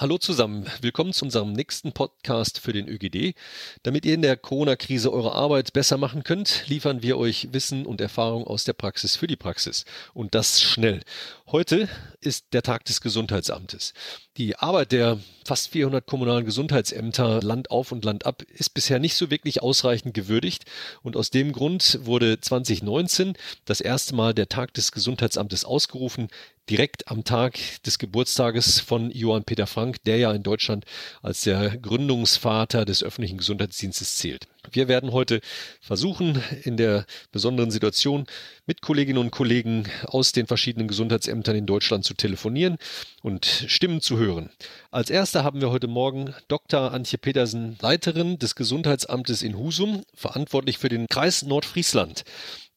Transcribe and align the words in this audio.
Hallo 0.00 0.16
zusammen, 0.16 0.64
willkommen 0.80 1.12
zu 1.12 1.24
unserem 1.24 1.52
nächsten 1.52 1.90
Podcast 1.90 2.60
für 2.60 2.72
den 2.72 2.86
ÖGD. 2.86 3.34
Damit 3.82 4.06
ihr 4.06 4.14
in 4.14 4.22
der 4.22 4.36
Corona-Krise 4.36 5.12
eure 5.12 5.32
Arbeit 5.32 5.72
besser 5.72 5.96
machen 5.96 6.22
könnt, 6.22 6.68
liefern 6.68 7.02
wir 7.02 7.18
euch 7.18 7.48
Wissen 7.52 7.84
und 7.84 8.00
Erfahrung 8.00 8.46
aus 8.46 8.62
der 8.62 8.74
Praxis 8.74 9.16
für 9.16 9.26
die 9.26 9.34
Praxis. 9.34 9.86
Und 10.14 10.36
das 10.36 10.62
schnell. 10.62 11.00
Heute 11.48 11.88
ist 12.20 12.44
der 12.52 12.62
Tag 12.62 12.84
des 12.84 13.00
Gesundheitsamtes. 13.00 13.92
Die 14.36 14.54
Arbeit 14.54 14.92
der 14.92 15.18
fast 15.44 15.70
400 15.70 16.06
kommunalen 16.06 16.44
Gesundheitsämter 16.44 17.42
Land 17.42 17.72
auf 17.72 17.90
und 17.90 18.04
Land 18.04 18.24
ab 18.24 18.42
ist 18.42 18.74
bisher 18.74 19.00
nicht 19.00 19.16
so 19.16 19.32
wirklich 19.32 19.62
ausreichend 19.62 20.14
gewürdigt. 20.14 20.64
Und 21.02 21.16
aus 21.16 21.30
dem 21.30 21.50
Grund 21.50 21.98
wurde 22.02 22.40
2019 22.40 23.34
das 23.64 23.80
erste 23.80 24.14
Mal 24.14 24.32
der 24.32 24.48
Tag 24.48 24.74
des 24.74 24.92
Gesundheitsamtes 24.92 25.64
ausgerufen, 25.64 26.28
direkt 26.68 27.08
am 27.08 27.24
Tag 27.24 27.58
des 27.84 27.98
Geburtstages 27.98 28.80
von 28.80 29.10
Johann 29.10 29.44
Peter 29.44 29.66
Frank, 29.66 29.87
der 30.06 30.18
ja 30.18 30.32
in 30.32 30.42
Deutschland 30.42 30.84
als 31.22 31.42
der 31.42 31.76
Gründungsvater 31.78 32.84
des 32.84 33.02
öffentlichen 33.02 33.38
Gesundheitsdienstes 33.38 34.16
zählt. 34.16 34.46
Wir 34.70 34.88
werden 34.88 35.12
heute 35.12 35.40
versuchen, 35.80 36.42
in 36.62 36.76
der 36.76 37.06
besonderen 37.32 37.70
Situation 37.70 38.26
mit 38.66 38.82
Kolleginnen 38.82 39.18
und 39.18 39.30
Kollegen 39.30 39.84
aus 40.04 40.32
den 40.32 40.46
verschiedenen 40.46 40.88
Gesundheitsämtern 40.88 41.56
in 41.56 41.66
Deutschland 41.66 42.04
zu 42.04 42.14
telefonieren 42.14 42.76
und 43.22 43.46
Stimmen 43.46 44.00
zu 44.00 44.18
hören. 44.18 44.50
Als 44.90 45.10
erster 45.10 45.44
haben 45.44 45.60
wir 45.60 45.70
heute 45.70 45.86
Morgen 45.86 46.34
Dr. 46.48 46.92
Antje 46.92 47.18
Petersen, 47.18 47.78
Leiterin 47.80 48.38
des 48.38 48.54
Gesundheitsamtes 48.54 49.42
in 49.42 49.56
Husum, 49.56 50.02
verantwortlich 50.14 50.78
für 50.78 50.88
den 50.88 51.06
Kreis 51.06 51.42
Nordfriesland 51.42 52.24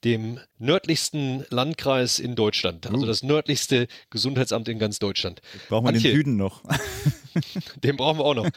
dem 0.04 0.40
nördlichsten 0.58 1.46
Landkreis 1.50 2.20
in 2.20 2.36
Deutschland, 2.36 2.88
also 2.88 3.04
uh. 3.04 3.06
das 3.06 3.24
nördlichste 3.24 3.88
Gesundheitsamt 4.10 4.68
in 4.68 4.80
ganz 4.80 5.00
Deutschland. 5.00 5.42
brauchen 5.70 5.86
wir 5.86 5.90
Antje, 5.90 6.10
den 6.10 6.16
Süden 6.16 6.38
noch. 6.38 6.64
den 7.84 7.98
brauchen 7.98 8.20
wir 8.20 8.26
auch 8.26 8.36
noch. 8.36 8.50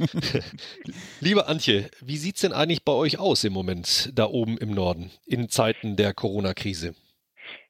Liebe 1.20 1.46
Antje, 1.46 1.90
wie 2.00 2.16
sieht 2.16 2.36
es 2.36 2.42
denn 2.42 2.52
eigentlich 2.52 2.84
bei 2.84 2.92
euch 2.92 3.18
aus 3.18 3.44
im 3.44 3.52
Moment 3.52 4.10
da 4.14 4.26
oben 4.26 4.58
im 4.58 4.70
Norden 4.70 5.10
in 5.26 5.48
Zeiten 5.48 5.96
der 5.96 6.14
Corona-Krise? 6.14 6.94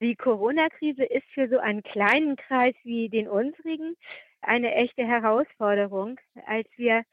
Die 0.01 0.15
Corona-Krise 0.15 1.05
ist 1.05 1.27
für 1.35 1.49
so 1.49 1.59
einen 1.59 1.83
kleinen 1.83 2.37
Kreis 2.37 2.75
wie 2.85 3.09
den 3.09 3.29
unsrigen 3.29 3.97
eine 4.41 4.75
echte 4.75 5.05
Herausforderung. 5.05 6.21
Als 6.47 6.69
wir 6.77 7.05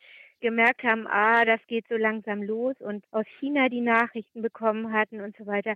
gemerkt 0.42 0.84
haben, 0.84 1.08
ah, 1.08 1.46
das 1.46 1.60
geht 1.68 1.86
so 1.88 1.96
langsam 1.96 2.44
los 2.44 2.76
und 2.80 3.06
aus 3.12 3.26
China 3.40 3.70
die 3.70 3.82
Nachrichten 3.82 4.42
bekommen 4.42 4.92
hatten 4.94 5.22
und 5.22 5.36
so 5.38 5.46
weiter, 5.46 5.76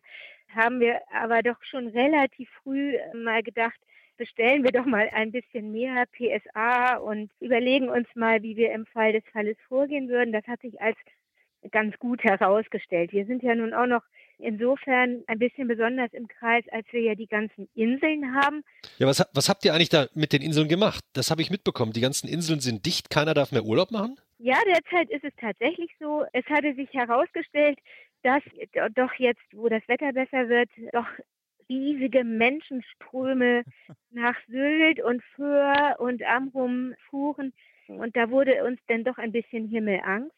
haben 0.53 0.80
wir 0.80 1.02
aber 1.13 1.41
doch 1.41 1.61
schon 1.63 1.88
relativ 1.88 2.49
früh 2.63 2.97
mal 3.13 3.44
gedacht, 3.44 3.80
bestellen 4.17 4.63
wir 4.63 4.72
doch 4.72 4.85
mal 4.85 5.09
ein 5.13 5.31
bisschen 5.31 5.72
mehr 5.72 6.05
PSA 6.07 6.97
und 6.97 7.31
überlegen 7.39 7.89
uns 7.89 8.07
mal, 8.16 8.41
wie 8.44 8.55
wir 8.55 8.72
im 8.72 8.85
Fall 8.85 9.13
des 9.13 9.23
Falles 9.31 9.57
vorgehen 9.67 10.09
würden. 10.09 10.31
Das 10.31 10.47
hat 10.47 10.61
sich 10.61 10.81
als 10.81 10.97
ganz 11.72 11.97
gut 12.00 12.23
herausgestellt. 12.23 13.11
Wir 13.11 13.25
sind 13.25 13.44
ja 13.44 13.55
nun 13.55 13.73
auch 13.73 13.88
noch 13.88 14.03
insofern 14.38 15.23
ein 15.27 15.39
bisschen 15.39 15.67
besonders 15.67 16.11
im 16.13 16.27
Kreis, 16.27 16.63
als 16.72 16.85
wir 16.91 17.02
ja 17.02 17.16
die 17.16 17.27
ganzen 17.27 17.69
Inseln 17.73 18.35
haben. 18.35 18.63
Ja, 18.97 19.07
was, 19.07 19.23
was 19.33 19.50
habt 19.50 19.66
ihr 19.66 19.73
eigentlich 19.73 19.89
da 19.89 20.07
mit 20.13 20.33
den 20.33 20.41
Inseln 20.41 20.67
gemacht? 20.67 21.03
Das 21.13 21.31
habe 21.31 21.41
ich 21.41 21.50
mitbekommen. 21.50 21.94
Die 21.94 22.02
ganzen 22.02 22.27
Inseln 22.27 22.59
sind 22.59 22.85
dicht, 22.85 23.09
keiner 23.09 23.33
darf 23.33 23.52
mehr 23.52 23.66
Urlaub 23.66 23.91
machen? 23.91 24.17
Ja, 24.38 24.58
derzeit 24.66 25.09
ist 25.09 25.23
es 25.23 25.33
tatsächlich 25.38 25.91
so. 26.00 26.25
Es 26.33 26.45
hatte 26.47 26.73
sich 26.75 26.91
herausgestellt, 26.94 27.80
dass 28.23 28.44
doch 28.95 29.14
jetzt, 29.14 29.44
wo 29.53 29.69
das 29.69 29.88
Wetter 29.88 30.11
besser 30.14 30.50
wird, 30.50 30.69
doch 30.91 31.08
riesige 31.69 32.23
Menschenströme 32.23 33.63
nach 34.11 34.36
Sylt 34.47 35.02
und 35.02 35.23
Föhr 35.36 35.95
und 36.00 36.23
Amrum 36.23 36.95
fuhren. 37.09 37.53
Und 37.88 38.16
da 38.16 38.30
wurde 38.30 38.63
uns 38.66 38.80
dann 38.88 39.03
doch 39.03 39.17
ein 39.17 39.31
bisschen 39.31 39.69
Himmelangst. 39.69 40.36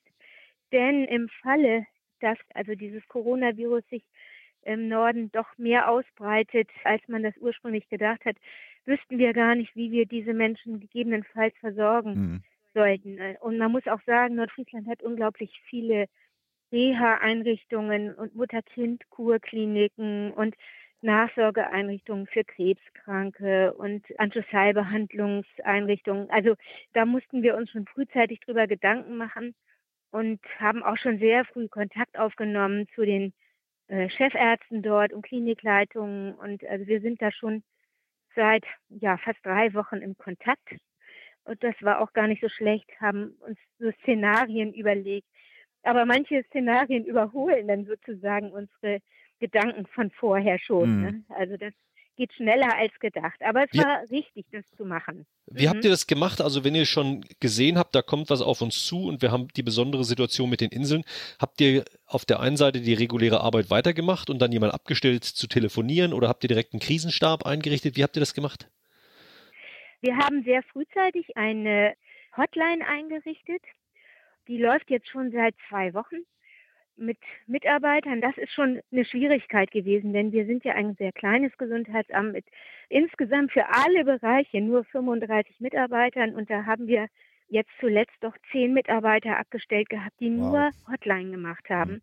Denn 0.72 1.06
im 1.06 1.30
Falle, 1.41 1.86
dass 2.19 2.38
also 2.53 2.75
dieses 2.75 3.06
Coronavirus 3.07 3.84
sich 3.90 4.03
im 4.63 4.90
Norden 4.90 5.31
doch 5.31 5.57
mehr 5.57 5.90
ausbreitet, 5.90 6.69
als 6.84 7.02
man 7.07 7.24
das 7.24 7.38
ursprünglich 7.38 7.88
gedacht 7.90 8.25
hat, 8.25 8.36
wüssten 8.86 9.18
wir 9.18 9.34
gar 9.34 9.56
nicht, 9.56 9.75
wie 9.75 9.91
wir 9.91 10.06
diese 10.06 10.34
Menschen 10.34 10.81
gegebenenfalls 10.81 11.56
versorgen 11.59 12.13
mhm. 12.13 12.44
Sollten. 12.77 13.19
Und 13.39 13.57
man 13.57 13.71
muss 13.71 13.88
auch 13.88 14.01
sagen, 14.05 14.35
Nordfriesland 14.35 14.88
hat 14.88 15.01
unglaublich 15.01 15.59
viele 15.67 16.05
Reha-Einrichtungen 16.71 18.13
und 18.13 18.35
Mutter-Kind-Kurkliniken 18.35 20.31
und 20.33 20.55
Nachsorgeeinrichtungen 21.01 22.27
für 22.27 22.43
Krebskranke 22.43 23.73
und 23.73 24.05
Antisalbehandlungseinrichtungen. 24.19 26.29
Also 26.29 26.53
da 26.93 27.05
mussten 27.05 27.41
wir 27.41 27.55
uns 27.55 27.71
schon 27.71 27.88
frühzeitig 27.88 28.41
drüber 28.41 28.67
Gedanken 28.67 29.17
machen 29.17 29.55
und 30.11 30.39
haben 30.59 30.83
auch 30.83 30.97
schon 30.97 31.17
sehr 31.19 31.45
früh 31.45 31.67
Kontakt 31.67 32.19
aufgenommen 32.19 32.88
zu 32.95 33.05
den 33.05 33.33
äh, 33.88 34.09
Chefärzten 34.09 34.83
dort 34.83 35.13
und 35.13 35.23
Klinikleitungen. 35.23 36.35
Und 36.35 36.63
also 36.65 36.85
wir 36.85 37.01
sind 37.01 37.21
da 37.21 37.31
schon 37.31 37.63
seit 38.35 38.65
ja, 38.89 39.17
fast 39.17 39.39
drei 39.44 39.73
Wochen 39.73 39.97
im 39.97 40.15
Kontakt. 40.17 40.77
Und 41.47 41.63
das 41.63 41.75
war 41.81 42.02
auch 42.02 42.12
gar 42.13 42.28
nicht 42.28 42.41
so 42.41 42.50
schlecht, 42.50 42.90
haben 43.00 43.35
uns 43.47 43.58
so 43.80 43.91
Szenarien 44.02 44.74
überlegt. 44.74 45.28
Aber 45.84 46.06
manche 46.06 46.44
Szenarien 46.50 47.06
überholen 47.06 47.68
dann 47.68 47.85
sozusagen 47.85 48.52
unsere 48.52 49.00
Gedanken 49.40 49.86
von 49.88 50.12
vorher 50.12 50.59
schon. 50.59 50.97
Mhm. 50.97 51.02
Ne? 51.03 51.24
Also 51.30 51.56
das 51.56 51.74
geht 52.18 52.34
schneller 52.34 52.75
als 52.75 52.91
gedacht. 53.00 53.40
Aber 53.41 53.63
es 53.63 53.72
wie, 53.72 53.78
war 53.78 54.02
richtig, 54.09 54.46
das 54.52 54.66
zu 54.75 54.84
machen. 54.84 55.25
Wie 55.46 55.66
mhm. 55.66 55.69
habt 55.69 55.86
ihr 55.86 55.91
das 55.91 56.07
gemacht? 56.07 56.41
Also 56.41 56.66
wenn 56.66 56.75
ihr 56.75 56.86
schon 56.86 57.24
gesehen 57.40 57.78
habt, 57.78 57.96
da 57.96 58.02
kommt 58.02 58.30
was 58.30 58.41
auf 58.41 58.62
uns 58.62 58.86
zu 58.86 59.07
und 59.07 59.22
wir 59.22 59.31
haben 59.31 59.47
die 59.56 59.63
besondere 59.63 60.03
Situation 60.03 60.50
mit 60.50 60.59
den 60.59 60.72
Inseln, 60.72 61.03
habt 61.40 61.62
ihr 61.62 61.86
auf 62.06 62.25
der 62.25 62.41
einen 62.41 62.57
Seite 62.57 62.81
die 62.81 62.94
reguläre 62.94 63.40
Arbeit 63.40 63.69
weitergemacht 63.69 64.30
und 64.30 64.40
dann 64.40 64.52
jemand 64.52 64.74
abgestellt 64.74 65.24
zu 65.24 65.47
telefonieren 65.47 66.12
oder 66.12 66.28
habt 66.28 66.44
ihr 66.44 66.50
direkt 66.50 66.74
einen 66.74 66.81
Krisenstab 66.81 67.46
eingerichtet? 67.46 67.96
Wie 67.96 68.03
habt 68.03 68.18
ihr 68.18 68.22
das 68.22 68.34
gemacht? 68.34 68.69
Wir 70.02 70.18
haben 70.18 70.44
sehr 70.44 70.63
frühzeitig 70.63 71.35
eine 71.38 71.96
Hotline 72.35 72.85
eingerichtet. 72.88 73.62
Die 74.47 74.58
läuft 74.58 74.90
jetzt 74.90 75.09
schon 75.09 75.31
seit 75.31 75.56
zwei 75.69 75.94
Wochen 75.94 76.18
mit 76.97 77.18
Mitarbeitern, 77.46 78.22
das 78.22 78.38
ist 78.38 78.52
schon 78.52 78.81
eine 78.91 79.06
Schwierigkeit 79.06 79.72
gewesen, 79.72 80.13
denn 80.13 80.31
wir 80.31 80.46
sind 80.46 80.63
ja 80.66 80.74
ein 80.74 80.96
sehr 80.96 81.12
kleines 81.12 81.56
Gesundheitsamt 81.57 82.34
mit 82.34 82.46
insgesamt 82.90 83.52
für 83.52 83.68
alle 83.69 84.03
Bereiche 84.03 84.62
nur 84.62 84.84
35 84.86 85.59
Mitarbeitern 85.59 86.36
und 86.36 86.50
da 86.50 86.66
haben 86.66 86.88
wir 86.88 87.07
jetzt 87.50 87.69
zuletzt 87.80 88.16
doch 88.22 88.36
zehn 88.52 88.74
Mitarbeiter 88.74 89.38
abgestellt 89.38 89.90
gehabt, 89.90 90.19
die 90.19 90.31
wow. 90.31 90.52
nur 90.52 90.72
Hotline 90.91 91.31
gemacht 91.31 91.69
haben. 91.69 91.94
Mhm. 91.94 92.02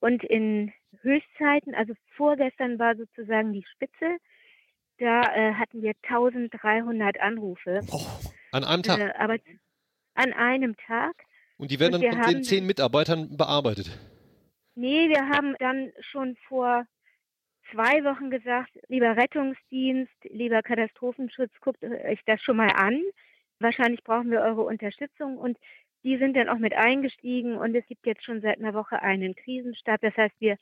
Und 0.00 0.24
in 0.24 0.72
Höchstzeiten, 1.02 1.74
also 1.74 1.94
vorgestern 2.16 2.78
war 2.78 2.96
sozusagen 2.96 3.52
die 3.52 3.64
Spitze, 3.72 4.18
da 4.98 5.22
äh, 5.34 5.54
hatten 5.54 5.82
wir 5.82 5.92
1300 6.02 7.20
Anrufe. 7.20 7.80
Oh, 7.90 8.06
an 8.52 8.64
einem 8.64 8.82
Tag? 8.82 9.00
Äh, 9.00 9.12
aber 9.18 9.38
an 10.14 10.32
einem 10.32 10.76
Tag. 10.76 11.14
Und 11.56 11.70
die 11.70 11.80
werden 11.80 11.94
und 11.94 12.02
dann 12.02 12.22
von 12.22 12.32
den 12.32 12.44
zehn 12.44 12.66
Mitarbeitern 12.66 13.36
bearbeitet? 13.36 13.98
Nee, 14.74 15.08
wir 15.08 15.28
haben 15.28 15.54
dann 15.58 15.92
schon 16.00 16.36
vor 16.48 16.86
zwei 17.70 18.04
Wochen 18.04 18.30
gesagt, 18.30 18.70
lieber 18.88 19.16
Rettungsdienst, 19.16 20.12
lieber 20.24 20.62
Katastrophenschutz, 20.62 21.52
guckt 21.60 21.82
euch 21.82 22.20
das 22.26 22.40
schon 22.42 22.56
mal 22.56 22.70
an. 22.70 23.00
Wahrscheinlich 23.58 24.02
brauchen 24.02 24.30
wir 24.30 24.40
eure 24.40 24.62
Unterstützung 24.62 25.38
und 25.38 25.58
die 26.04 26.18
sind 26.18 26.36
dann 26.36 26.48
auch 26.48 26.58
mit 26.58 26.74
eingestiegen 26.74 27.56
und 27.56 27.74
es 27.74 27.86
gibt 27.86 28.06
jetzt 28.06 28.24
schon 28.24 28.40
seit 28.40 28.58
einer 28.58 28.74
Woche 28.74 29.00
einen 29.02 29.36
Krisenstab. 29.36 30.00
Das 30.00 30.16
heißt, 30.16 30.34
wir 30.40 30.56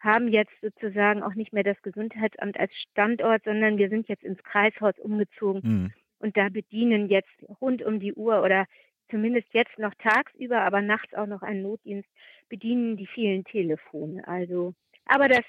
haben 0.00 0.28
jetzt 0.28 0.52
sozusagen 0.62 1.22
auch 1.22 1.34
nicht 1.34 1.52
mehr 1.52 1.62
das 1.62 1.80
Gesundheitsamt 1.82 2.58
als 2.58 2.72
Standort, 2.90 3.44
sondern 3.44 3.78
wir 3.78 3.88
sind 3.88 4.08
jetzt 4.08 4.24
ins 4.24 4.42
Kreishaus 4.42 4.98
umgezogen 4.98 5.60
mhm. 5.62 5.92
und 6.18 6.36
da 6.36 6.48
bedienen 6.48 7.08
jetzt 7.08 7.30
rund 7.60 7.82
um 7.82 8.00
die 8.00 8.14
Uhr 8.14 8.42
oder 8.42 8.66
zumindest 9.10 9.48
jetzt 9.52 9.78
noch 9.78 9.94
tagsüber, 9.96 10.62
aber 10.62 10.80
nachts 10.80 11.14
auch 11.14 11.26
noch 11.26 11.42
einen 11.42 11.62
Notdienst 11.62 12.08
bedienen 12.48 12.96
die 12.96 13.06
vielen 13.06 13.44
Telefone. 13.44 14.26
Also, 14.26 14.74
aber 15.04 15.28
das 15.28 15.44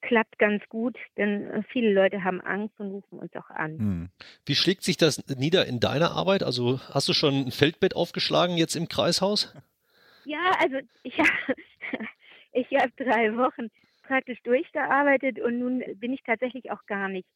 klappt 0.00 0.38
ganz 0.38 0.62
gut, 0.68 0.96
denn 1.16 1.48
äh, 1.48 1.62
viele 1.68 1.92
Leute 1.92 2.24
haben 2.24 2.40
Angst 2.40 2.78
und 2.78 2.90
rufen 2.90 3.18
uns 3.18 3.34
auch 3.36 3.48
an. 3.50 3.78
Hm. 3.78 4.08
Wie 4.44 4.56
schlägt 4.56 4.82
sich 4.82 4.96
das 4.96 5.24
nieder 5.28 5.66
in 5.66 5.78
deiner 5.78 6.10
Arbeit? 6.12 6.42
Also 6.42 6.80
hast 6.90 7.08
du 7.08 7.12
schon 7.12 7.46
ein 7.46 7.52
Feldbett 7.52 7.94
aufgeschlagen 7.94 8.56
jetzt 8.56 8.74
im 8.74 8.88
Kreishaus? 8.88 9.54
Ja, 10.24 10.50
also 10.58 10.78
ich, 11.04 11.16
ich 12.52 12.66
habe 12.72 12.92
drei 12.96 13.36
Wochen 13.36 13.70
praktisch 14.12 14.42
durchgearbeitet 14.42 15.40
und 15.40 15.58
nun 15.58 15.82
bin 15.96 16.12
ich 16.12 16.22
tatsächlich 16.22 16.70
auch 16.70 16.84
gar 16.86 17.08
nicht 17.08 17.26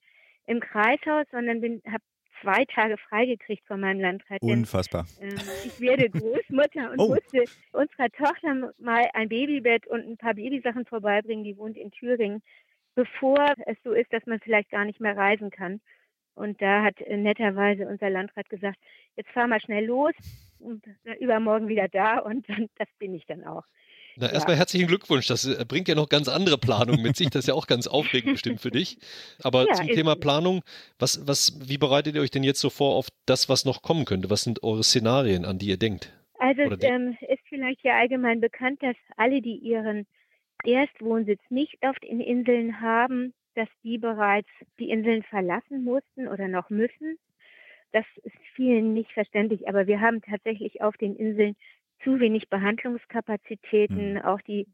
im 0.47 0.61
Kreishaus, 0.61 1.25
sondern 1.31 1.63
habe 1.91 2.05
zwei 2.43 2.67
Tage 2.67 2.99
freigekriegt 2.99 3.67
von 3.67 3.81
meinem 3.81 4.01
Landrat. 4.01 4.43
Unfassbar. 4.43 5.07
Denn, 5.19 5.31
äh, 5.31 5.41
ich 5.65 5.81
werde 5.81 6.11
Großmutter 6.11 6.91
und 6.91 6.99
oh. 6.99 7.09
musste 7.09 7.45
unserer 7.73 8.11
Tochter 8.11 8.75
mal 8.79 9.09
ein 9.15 9.31
Babybett 9.31 9.87
und 9.87 10.07
ein 10.07 10.19
paar 10.19 10.35
Babysachen 10.35 10.85
vorbeibringen. 10.85 11.45
Die 11.45 11.57
wohnt 11.57 11.79
in 11.79 11.91
Thüringen, 11.93 12.43
bevor 12.95 13.55
es 13.65 13.79
so 13.83 13.93
ist, 13.93 14.13
dass 14.13 14.27
man 14.27 14.39
vielleicht 14.41 14.71
gar 14.71 14.85
nicht 14.85 15.01
mehr 15.01 15.17
reisen 15.17 15.51
kann. 15.51 15.81
Und 16.35 16.61
da 16.61 16.83
hat 16.83 17.01
netterweise 17.09 17.89
unser 17.89 18.11
Landrat 18.11 18.51
gesagt, 18.51 18.77
jetzt 19.17 19.31
fahr 19.31 19.47
mal 19.47 19.63
schnell 19.63 19.87
los 19.87 20.13
und 20.59 20.85
übermorgen 21.21 21.69
wieder 21.69 21.89
da 21.89 22.19
und 22.19 22.47
dann, 22.51 22.69
das 22.77 22.89
bin 22.99 23.15
ich 23.15 23.25
dann 23.25 23.45
auch. 23.45 23.65
Na, 24.19 24.33
erstmal 24.33 24.55
ja. 24.55 24.61
herzlichen 24.61 24.87
Glückwunsch. 24.87 25.27
Das 25.27 25.45
äh, 25.45 25.65
bringt 25.67 25.89
ja 25.89 25.95
noch 25.95 26.09
ganz 26.09 26.29
andere 26.29 26.57
Planungen 26.57 27.03
mit 27.03 27.17
sich. 27.17 27.29
Das 27.29 27.41
ist 27.41 27.49
ja 27.49 27.55
auch 27.55 27.67
ganz 27.67 27.87
aufregend 27.87 28.35
bestimmt 28.35 28.61
für 28.61 28.71
dich. 28.71 28.99
Aber 29.43 29.67
ja, 29.67 29.75
zum 29.75 29.89
Thema 29.89 30.17
Planung, 30.17 30.63
was, 30.99 31.27
was, 31.27 31.69
wie 31.69 31.77
bereitet 31.79 32.15
ihr 32.15 32.23
euch 32.23 32.31
denn 32.31 32.45
jetzt 32.45 32.61
so 32.61 32.71
vor 32.71 32.95
auf 32.95 33.09
das, 33.27 33.49
was 33.49 33.65
noch 33.65 33.83
kommen 33.83 34.07
könnte? 34.07 34.31
Was 34.31 34.43
sind 34.43 34.63
eure 34.63 34.83
Szenarien, 34.83 35.45
an 35.45 35.59
die 35.59 35.67
ihr 35.67 35.77
denkt? 35.77 36.13
Also 36.39 36.63
es 36.63 36.83
ähm, 36.83 37.17
ist 37.29 37.43
vielleicht 37.49 37.83
ja 37.83 37.99
allgemein 37.99 38.41
bekannt, 38.41 38.83
dass 38.83 38.97
alle, 39.17 39.41
die 39.41 39.57
ihren 39.57 40.07
Erstwohnsitz 40.65 41.41
nicht 41.51 41.77
auf 41.83 41.97
den 41.99 42.21
Inseln 42.21 42.81
haben, 42.81 43.35
dass 43.55 43.69
die 43.83 43.99
bereits 43.99 44.49
die 44.79 44.91
Inseln 44.91 45.23
verlassen 45.25 45.85
mussten 45.85 46.29
oder 46.29 46.49
noch 46.49 46.71
müssen. 46.71 47.19
Das 47.93 48.05
ist 48.25 48.37
vielen 48.55 48.93
nicht 48.93 49.11
verständlich, 49.13 49.69
aber 49.69 49.87
wir 49.87 50.01
haben 50.01 50.21
tatsächlich 50.23 50.83
auf 50.83 50.97
den 50.97 51.17
Inseln 51.17 51.57
zu 52.03 52.21
wenig 52.21 52.49
Behandlungskapazitäten. 52.49 54.15
Mhm. 54.15 54.23
Auch 54.23 54.41
die 54.43 54.67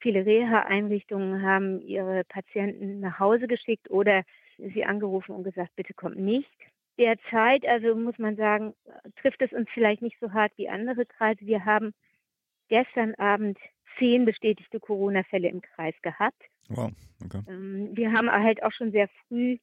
viele 0.00 0.24
Reha-Einrichtungen 0.24 1.42
haben 1.42 1.80
ihre 1.82 2.24
Patienten 2.24 3.00
nach 3.00 3.18
Hause 3.18 3.46
geschickt 3.46 3.90
oder 3.90 4.22
sie 4.56 4.84
angerufen 4.84 5.32
und 5.32 5.44
gesagt, 5.44 5.74
bitte 5.76 5.94
kommt 5.94 6.18
nicht. 6.18 6.50
Derzeit, 6.98 7.66
also 7.66 7.94
muss 7.94 8.18
man 8.18 8.36
sagen, 8.36 8.74
trifft 9.16 9.40
es 9.42 9.52
uns 9.52 9.68
vielleicht 9.72 10.02
nicht 10.02 10.18
so 10.20 10.32
hart 10.32 10.52
wie 10.56 10.68
andere 10.68 11.06
Kreise. 11.06 11.40
Wir 11.46 11.64
haben 11.64 11.92
gestern 12.68 13.14
Abend 13.14 13.58
zehn 13.98 14.24
bestätigte 14.24 14.80
Corona-Fälle 14.80 15.48
im 15.48 15.60
Kreis 15.60 15.94
gehabt. 16.02 16.42
Wow, 16.68 16.90
okay. 17.24 17.42
Ähm, 17.48 17.90
wir 17.92 18.12
haben 18.12 18.30
halt 18.30 18.62
auch 18.62 18.72
schon 18.72 18.92
sehr 18.92 19.08
früh 19.26 19.58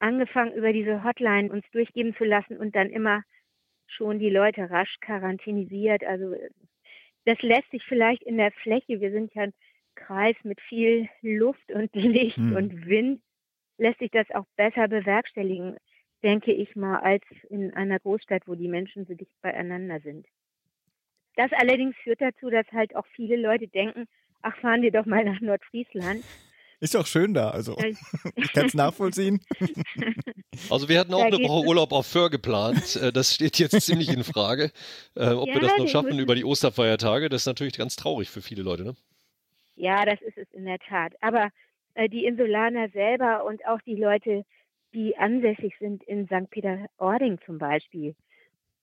angefangen, 0.00 0.52
über 0.52 0.72
diese 0.72 1.04
Hotline 1.04 1.50
uns 1.50 1.64
durchgeben 1.72 2.14
zu 2.16 2.24
lassen 2.24 2.56
und 2.56 2.74
dann 2.74 2.90
immer 2.90 3.22
schon 3.90 4.18
die 4.18 4.30
Leute 4.30 4.70
rasch 4.70 4.96
quarantänisiert. 5.00 6.04
Also 6.04 6.34
das 7.24 7.40
lässt 7.42 7.70
sich 7.70 7.82
vielleicht 7.84 8.22
in 8.22 8.36
der 8.36 8.52
Fläche, 8.52 9.00
wir 9.00 9.10
sind 9.10 9.34
ja 9.34 9.42
ein 9.42 9.54
Kreis 9.94 10.36
mit 10.44 10.60
viel 10.60 11.08
Luft 11.22 11.70
und 11.72 11.90
Licht 11.94 12.36
hm. 12.36 12.54
und 12.54 12.86
Wind, 12.86 13.20
lässt 13.78 13.98
sich 13.98 14.10
das 14.10 14.30
auch 14.30 14.46
besser 14.56 14.88
bewerkstelligen, 14.88 15.76
denke 16.22 16.52
ich 16.52 16.74
mal, 16.74 16.98
als 16.98 17.22
in 17.48 17.72
einer 17.74 17.98
Großstadt, 18.00 18.42
wo 18.46 18.54
die 18.54 18.68
Menschen 18.68 19.06
so 19.06 19.14
dicht 19.14 19.40
beieinander 19.40 20.00
sind. 20.00 20.26
Das 21.36 21.52
allerdings 21.52 21.96
führt 22.02 22.20
dazu, 22.20 22.50
dass 22.50 22.66
halt 22.72 22.96
auch 22.96 23.06
viele 23.14 23.36
Leute 23.36 23.68
denken, 23.68 24.06
ach, 24.42 24.56
fahren 24.58 24.82
wir 24.82 24.90
doch 24.90 25.06
mal 25.06 25.24
nach 25.24 25.40
Nordfriesland. 25.40 26.24
Ist 26.80 26.96
auch 26.96 27.06
schön 27.06 27.34
da, 27.34 27.50
also 27.50 27.76
ich 28.36 28.52
kann 28.52 28.66
es 28.66 28.74
nachvollziehen. 28.74 29.40
Also 30.70 30.88
wir 30.88 30.98
hatten 30.98 31.14
auch 31.14 31.22
eine 31.22 31.38
Woche 31.38 31.68
Urlaub 31.68 31.92
auf 31.92 32.06
Föhr 32.06 32.30
geplant. 32.30 32.96
Äh, 32.96 33.12
das 33.12 33.32
steht 33.32 33.60
jetzt 33.60 33.80
ziemlich 33.86 34.12
in 34.12 34.24
Frage, 34.24 34.72
äh, 35.14 35.28
ob 35.28 35.46
ja, 35.46 35.54
wir 35.54 35.60
das 35.60 35.78
noch 35.78 35.86
schaffen 35.86 36.18
über 36.18 36.34
die 36.34 36.44
Osterfeiertage. 36.44 37.28
Das 37.28 37.42
ist 37.42 37.46
natürlich 37.46 37.78
ganz 37.78 37.94
traurig 37.94 38.28
für 38.28 38.42
viele 38.42 38.62
Leute, 38.62 38.82
ne? 38.82 38.96
Ja, 39.76 40.04
das 40.04 40.20
ist 40.20 40.36
es 40.36 40.50
in 40.52 40.64
der 40.64 40.80
Tat. 40.80 41.12
Aber 41.20 41.50
äh, 41.94 42.08
die 42.08 42.24
Insulaner 42.24 42.88
selber 42.88 43.44
und 43.44 43.64
auch 43.68 43.80
die 43.82 43.94
Leute, 43.94 44.44
die 44.94 45.16
ansässig 45.16 45.74
sind 45.78 46.02
in 46.02 46.26
St. 46.26 46.50
Peter-Ording 46.50 47.38
zum 47.46 47.58
Beispiel, 47.58 48.16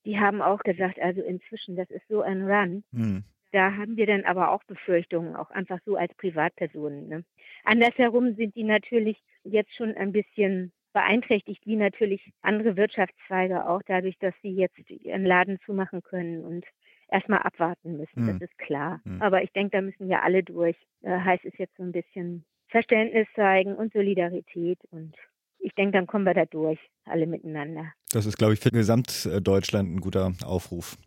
die 0.06 0.18
haben 0.18 0.41
auch 0.41 0.59
gesagt, 0.59 1.00
also 1.00 1.21
inzwischen, 1.21 1.75
das 1.75 1.89
ist 1.89 2.07
so 2.07 2.21
ein 2.21 2.50
Run. 2.50 2.83
Hm. 2.94 3.24
Da 3.55 3.77
haben 3.77 3.95
wir 3.95 4.05
dann 4.05 4.25
aber 4.25 4.51
auch 4.51 4.65
Befürchtungen, 4.65 5.37
auch 5.37 5.49
einfach 5.49 5.79
so 5.85 5.95
als 5.95 6.13
Privatpersonen. 6.15 7.07
Ne? 7.07 7.23
Andersherum 7.63 8.35
sind 8.35 8.53
die 8.53 8.65
natürlich 8.65 9.17
jetzt 9.45 9.73
schon 9.73 9.95
ein 9.95 10.11
bisschen 10.11 10.73
beeinträchtigt, 10.91 11.65
wie 11.65 11.77
natürlich 11.77 12.33
andere 12.41 12.75
Wirtschaftszweige 12.75 13.65
auch 13.69 13.81
dadurch, 13.87 14.17
dass 14.19 14.33
sie 14.41 14.49
jetzt 14.49 14.77
ihren 14.89 15.23
Laden 15.23 15.57
zumachen 15.65 16.03
können 16.03 16.43
und 16.43 16.65
erstmal 17.07 17.43
abwarten 17.43 17.95
müssen. 17.95 18.25
Mhm. 18.25 18.27
Das 18.27 18.41
ist 18.41 18.57
klar. 18.57 18.99
Mhm. 19.05 19.21
Aber 19.21 19.41
ich 19.41 19.53
denke, 19.53 19.77
da 19.77 19.81
müssen 19.81 20.09
wir 20.09 20.21
alle 20.21 20.43
durch. 20.43 20.75
Äh, 21.03 21.17
heißt 21.17 21.45
es 21.45 21.57
jetzt 21.57 21.77
so 21.77 21.83
ein 21.83 21.93
bisschen 21.93 22.43
Verständnis 22.67 23.27
zeigen 23.35 23.73
und 23.75 23.93
Solidarität 23.93 24.79
und 24.91 25.15
ich 25.59 25.73
denke, 25.75 25.93
dann 25.93 26.07
kommen 26.07 26.25
wir 26.25 26.33
da 26.33 26.43
durch, 26.43 26.79
alle 27.05 27.25
miteinander. 27.25 27.93
Das 28.11 28.25
ist, 28.25 28.35
glaube 28.35 28.53
ich, 28.53 28.59
für 28.59 28.71
Gesamtdeutschland 28.71 29.95
ein 29.95 30.01
guter 30.01 30.33
Aufruf. 30.43 30.97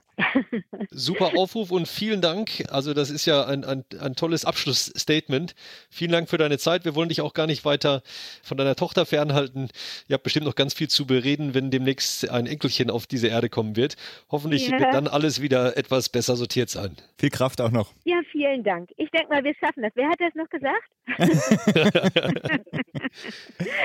Super 0.90 1.32
Aufruf 1.36 1.70
und 1.70 1.86
vielen 1.86 2.20
Dank. 2.20 2.64
Also 2.70 2.94
das 2.94 3.10
ist 3.10 3.26
ja 3.26 3.46
ein, 3.46 3.64
ein, 3.64 3.84
ein 4.00 4.14
tolles 4.14 4.44
Abschlussstatement. 4.44 5.54
Vielen 5.90 6.12
Dank 6.12 6.28
für 6.28 6.38
deine 6.38 6.58
Zeit. 6.58 6.84
Wir 6.84 6.94
wollen 6.94 7.08
dich 7.08 7.20
auch 7.20 7.34
gar 7.34 7.46
nicht 7.46 7.64
weiter 7.64 8.02
von 8.42 8.56
deiner 8.56 8.76
Tochter 8.76 9.06
fernhalten. 9.06 9.68
Ihr 10.08 10.14
habt 10.14 10.24
bestimmt 10.24 10.46
noch 10.46 10.54
ganz 10.54 10.74
viel 10.74 10.88
zu 10.88 11.06
bereden, 11.06 11.54
wenn 11.54 11.70
demnächst 11.70 12.28
ein 12.30 12.46
Enkelchen 12.46 12.90
auf 12.90 13.06
diese 13.06 13.28
Erde 13.28 13.48
kommen 13.48 13.76
wird. 13.76 13.96
Hoffentlich 14.30 14.68
ja. 14.68 14.78
wird 14.78 14.92
dann 14.94 15.06
alles 15.06 15.40
wieder 15.40 15.76
etwas 15.76 16.08
besser 16.08 16.36
sortiert 16.36 16.70
sein. 16.70 16.96
Viel 17.16 17.30
Kraft 17.30 17.60
auch 17.60 17.70
noch. 17.70 17.92
Ja, 18.04 18.20
vielen 18.32 18.64
Dank. 18.64 18.90
Ich 18.96 19.10
denke 19.10 19.28
mal, 19.28 19.44
wir 19.44 19.54
schaffen 19.54 19.82
das. 19.82 19.92
Wer 19.94 20.08
hat 20.08 20.20
das 20.20 20.34
noch 20.34 20.48
gesagt? 20.48 20.84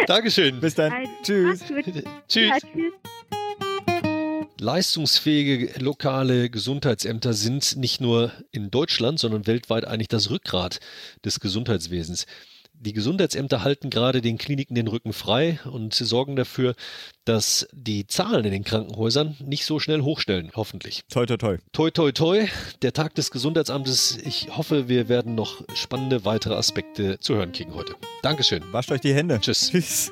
Dankeschön. 0.07 0.59
Bis 0.59 0.75
dann. 0.75 0.91
Also, 0.91 1.11
tschüss. 1.23 1.63
Tschüss. 2.27 2.49
Ja, 2.49 2.57
tschüss. 2.59 2.93
Leistungsfähige 4.63 5.77
lokale 5.81 6.49
Gesundheitsämter 6.49 7.33
sind 7.33 7.75
nicht 7.75 7.99
nur 7.99 8.31
in 8.51 8.71
Deutschland, 8.71 9.19
sondern 9.19 9.45
weltweit 9.45 9.83
eigentlich 9.83 10.07
das 10.07 10.29
Rückgrat 10.29 10.79
des 11.25 11.41
Gesundheitswesens. 11.41 12.25
Die 12.73 12.93
Gesundheitsämter 12.93 13.63
halten 13.63 13.89
gerade 13.89 14.21
den 14.21 14.37
Kliniken 14.37 14.73
den 14.75 14.87
Rücken 14.87 15.11
frei 15.11 15.59
und 15.65 15.93
sorgen 15.93 16.37
dafür, 16.37 16.75
dass 17.25 17.67
die 17.73 18.07
Zahlen 18.07 18.45
in 18.45 18.51
den 18.51 18.63
Krankenhäusern 18.63 19.35
nicht 19.45 19.65
so 19.65 19.79
schnell 19.79 20.01
hochstellen, 20.01 20.51
hoffentlich. 20.55 21.03
Toi, 21.09 21.25
toi, 21.25 21.37
toi. 21.37 21.57
Toi, 21.73 21.91
toi, 21.91 22.11
toi. 22.13 22.47
Der 22.81 22.93
Tag 22.93 23.15
des 23.15 23.31
Gesundheitsamtes. 23.31 24.17
Ich 24.23 24.47
hoffe, 24.55 24.87
wir 24.87 25.09
werden 25.09 25.35
noch 25.35 25.61
spannende 25.75 26.23
weitere 26.23 26.55
Aspekte 26.55 27.19
zu 27.19 27.35
hören 27.35 27.51
kriegen 27.51 27.73
heute. 27.75 27.95
Dankeschön. 28.21 28.63
Wascht 28.71 28.91
euch 28.91 29.01
die 29.01 29.13
Hände. 29.13 29.39
Tschüss. 29.41 29.71
Tschüss. 29.71 30.11